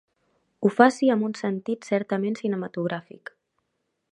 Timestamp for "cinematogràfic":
2.43-3.35